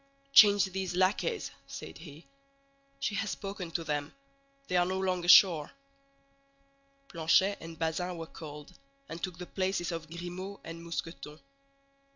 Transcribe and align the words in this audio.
"Change 0.33 0.65
these 0.71 0.95
lackeys," 0.95 1.51
said 1.67 1.99
he; 1.99 2.25
"she 2.99 3.13
has 3.13 3.29
spoken 3.29 3.69
to 3.69 3.83
them. 3.83 4.15
They 4.67 4.75
are 4.75 4.85
no 4.87 4.97
longer 4.99 5.27
sure." 5.27 5.69
Planchet 7.09 7.59
and 7.61 7.77
Bazin 7.77 8.17
were 8.17 8.25
called, 8.25 8.73
and 9.09 9.21
took 9.21 9.37
the 9.37 9.45
places 9.45 9.91
of 9.91 10.09
Grimaud 10.09 10.61
and 10.63 10.83
Mousqueton. 10.83 11.39